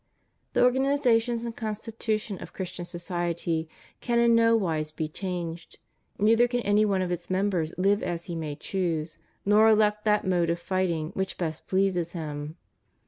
[0.01, 0.03] ^ i.
[0.53, 3.69] The organization and constitution of Christian society'
[4.01, 5.77] can in no wise be changed,
[6.17, 10.25] neither can any one of its members hve as he may choose, nor elect that
[10.25, 12.57] mode of fighting which best pleases him.